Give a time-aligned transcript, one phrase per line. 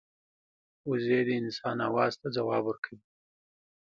[0.89, 3.01] وزې د انسان آواز ته ځواب ورکوي